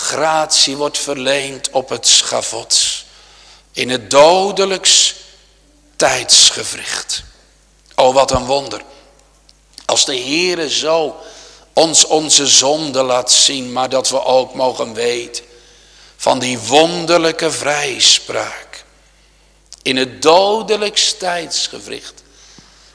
[0.00, 3.04] Gratie wordt verleend op het schavot.
[3.72, 5.14] In het dodelijks
[5.96, 7.22] tijdsgevricht.
[7.94, 8.82] Oh, wat een wonder.
[9.84, 11.16] Als de Heere zo
[11.72, 15.44] ons onze zonde laat zien, maar dat we ook mogen weten
[16.16, 18.84] van die wonderlijke vrijspraak.
[19.82, 22.22] In het dodelijks tijdsgevricht.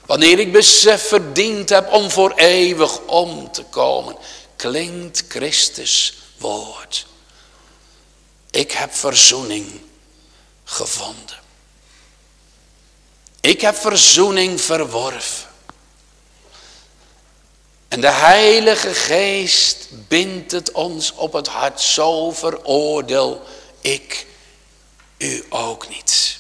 [0.05, 4.17] Wanneer ik besef verdiend heb om voor eeuwig om te komen,
[4.55, 7.05] klinkt Christus woord.
[8.51, 9.81] Ik heb verzoening
[10.63, 11.39] gevonden.
[13.39, 15.49] Ik heb verzoening verworven.
[17.87, 21.81] En de Heilige Geest bindt het ons op het hart.
[21.81, 23.41] Zo veroordeel
[23.81, 24.27] ik
[25.17, 26.39] u ook niet.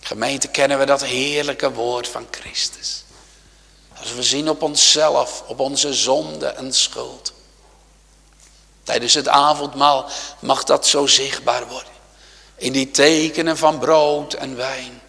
[0.00, 3.04] Gemeente kennen we dat heerlijke woord van Christus.
[3.98, 7.32] Als we zien op onszelf, op onze zonde en schuld.
[8.86, 11.92] Tijdens het avondmaal mag dat zo zichtbaar worden.
[12.56, 15.02] In die tekenen van brood en wijn.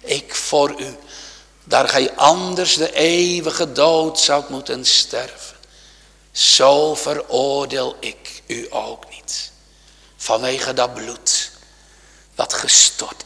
[0.00, 0.96] Ik voor u.
[1.64, 5.56] Daar gij anders de eeuwige dood zou moeten sterven.
[6.32, 9.52] Zo veroordeel ik u ook niet.
[10.16, 11.50] Vanwege dat bloed.
[12.34, 13.20] Wat gestort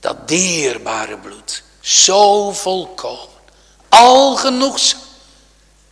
[0.00, 1.62] dat dierbare bloed.
[1.80, 3.28] Zo volkomen.
[3.88, 5.00] Al genoegzaam.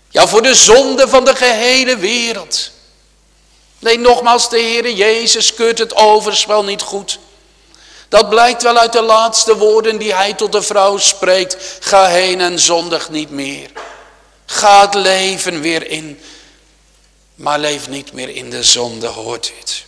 [0.08, 2.70] Ja, voor de zonde van de gehele wereld.
[3.78, 7.18] Nee, nogmaals, de Heere Jezus keurt het overspel niet goed.
[8.08, 11.78] Dat blijkt wel uit de laatste woorden die hij tot de vrouw spreekt.
[11.80, 13.70] Ga heen en zondig niet meer.
[14.46, 16.20] Ga het leven weer in.
[17.34, 19.84] Maar leef niet meer in de zonde, hoort dit.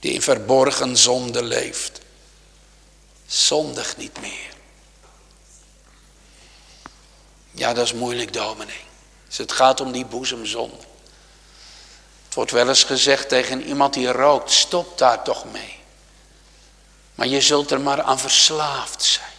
[0.00, 2.00] Die in verborgen zonde leeft.
[3.26, 4.51] Zondig niet meer.
[7.52, 8.84] Ja, dat is moeilijk, dominee.
[9.28, 10.76] Dus het gaat om die boezemzonde.
[12.24, 15.78] Het wordt wel eens gezegd tegen iemand die rookt, stop daar toch mee.
[17.14, 19.30] Maar je zult er maar aan verslaafd zijn.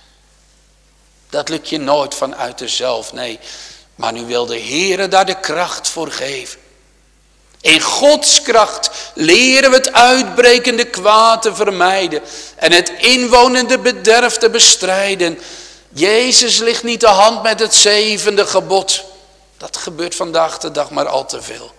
[1.30, 3.40] Dat lukt je nooit vanuit jezelf, nee.
[3.96, 6.60] Maar nu wil de Heer daar de kracht voor geven.
[7.62, 12.22] In Gods kracht leren we het uitbrekende kwaad te vermijden
[12.56, 15.40] en het inwonende bederf te bestrijden.
[15.94, 19.04] Jezus ligt niet de hand met het zevende gebod.
[19.58, 21.74] Dat gebeurt vandaag de dag maar al te veel.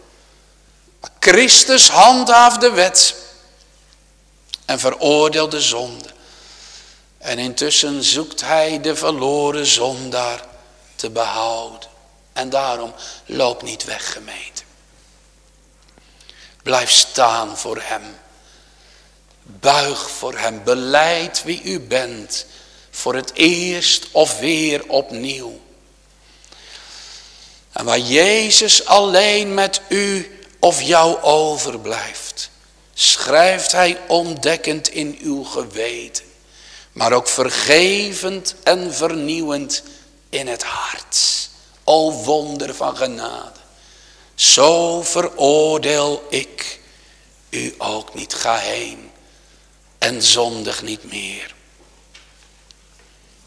[1.00, 3.14] Maar Christus handhaaft de wet
[4.64, 6.08] en veroordeelt de zonde.
[7.18, 10.44] En intussen zoekt hij de verloren zondaar
[10.94, 11.88] te behouden.
[12.32, 12.94] En daarom
[13.26, 14.62] loop niet weg gemeente.
[16.62, 18.16] Blijf staan voor hem.
[19.42, 20.64] Buig voor hem.
[20.64, 22.46] Beleid wie u bent.
[22.94, 25.60] Voor het eerst of weer opnieuw.
[27.72, 32.50] En waar Jezus alleen met u of jou overblijft,
[32.94, 36.24] schrijft hij ontdekkend in uw geweten,
[36.92, 39.82] maar ook vergevend en vernieuwend
[40.28, 41.48] in het hart.
[41.84, 43.60] O wonder van genade.
[44.34, 46.80] Zo veroordeel ik
[47.50, 48.34] u ook niet.
[48.34, 49.10] Ga heen
[49.98, 51.53] en zondig niet meer.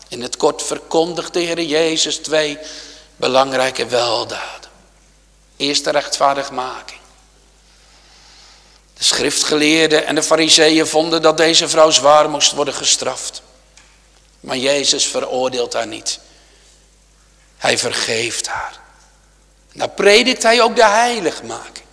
[0.09, 2.59] In het kort verkondigt de Heer Jezus twee
[3.15, 4.69] belangrijke weldaden.
[5.57, 6.99] Eerst de rechtvaardigmaking.
[8.93, 13.41] De schriftgeleerden en de fariseeën vonden dat deze vrouw zwaar moest worden gestraft.
[14.39, 16.19] Maar Jezus veroordeelt haar niet.
[17.57, 18.79] Hij vergeeft haar.
[19.73, 21.85] Dan predikt hij ook de heiligmaking.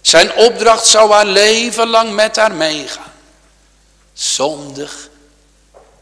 [0.00, 3.12] Zijn opdracht zou haar leven lang met haar meegaan.
[4.12, 5.08] Zondig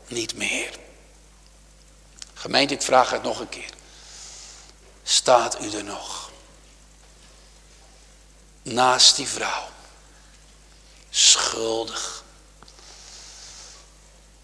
[0.07, 0.71] niet meer.
[2.43, 3.71] Gemeente, ik vraag het nog een keer.
[5.03, 6.31] Staat u er nog?
[8.63, 9.69] Naast die vrouw.
[11.11, 12.25] Schuldig.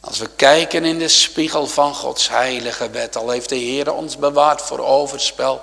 [0.01, 4.17] Als we kijken in de spiegel van Gods heilige wet, al heeft de Heer ons
[4.17, 5.63] bewaard voor overspel,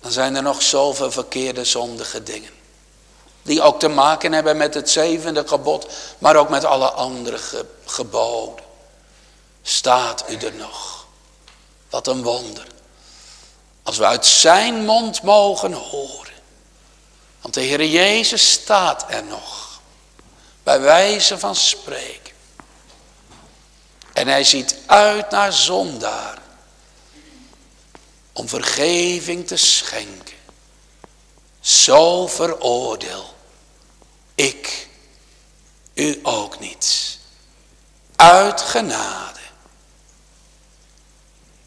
[0.00, 2.52] dan zijn er nog zoveel verkeerde zondige dingen.
[3.42, 5.86] Die ook te maken hebben met het zevende gebod,
[6.18, 7.38] maar ook met alle andere
[7.84, 8.65] geboden.
[9.68, 11.06] Staat u er nog?
[11.90, 12.66] Wat een wonder.
[13.82, 16.34] Als we uit zijn mond mogen horen.
[17.40, 19.80] Want de Heer Jezus staat er nog.
[20.62, 22.34] Bij wijze van spreken.
[24.12, 26.38] En hij ziet uit naar zondaar
[28.32, 30.36] om vergeving te schenken.
[31.60, 33.34] Zo veroordeel
[34.34, 34.88] ik
[35.94, 37.18] u ook niet.
[38.16, 39.35] Uit genade.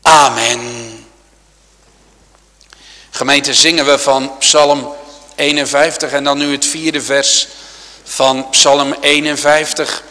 [0.10, 1.06] Amen.
[3.10, 4.96] Gemeente zingen we van Psalm
[5.36, 7.48] 51 en dan nu het vierde vers
[8.04, 10.04] van Psalm 51.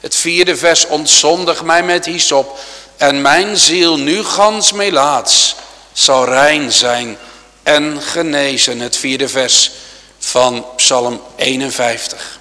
[0.00, 2.58] Het vierde vers ontzondig mij met hyssop
[2.96, 5.54] en mijn ziel nu gans melaats
[5.92, 7.18] zal rein zijn
[7.62, 8.80] en genezen.
[8.80, 9.70] Het vierde vers
[10.18, 12.35] van Psalm 51.